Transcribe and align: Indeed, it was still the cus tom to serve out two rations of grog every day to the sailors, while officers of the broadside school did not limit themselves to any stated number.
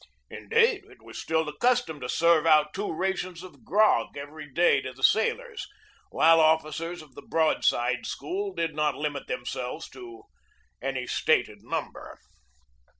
Indeed, 0.31 0.85
it 0.85 1.03
was 1.03 1.19
still 1.19 1.45
the 1.45 1.53
cus 1.57 1.85
tom 1.85 1.99
to 2.01 2.09
serve 2.09 2.47
out 2.47 2.73
two 2.73 2.91
rations 2.91 3.43
of 3.43 3.63
grog 3.63 4.17
every 4.17 4.51
day 4.51 4.81
to 4.81 4.91
the 4.93 5.03
sailors, 5.03 5.67
while 6.09 6.39
officers 6.39 7.03
of 7.03 7.13
the 7.13 7.21
broadside 7.21 8.07
school 8.07 8.51
did 8.51 8.73
not 8.73 8.95
limit 8.95 9.27
themselves 9.27 9.87
to 9.91 10.23
any 10.81 11.05
stated 11.05 11.61
number. 11.61 12.17